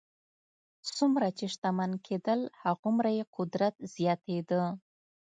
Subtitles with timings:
[0.95, 4.63] څومره چې شتمن کېدل هغومره یې قدرت زیاتېده.